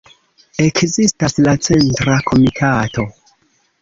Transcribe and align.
Ekzistas 0.63 1.37
la 1.47 1.53
Centra 1.67 2.17
Komitato. 2.31 3.07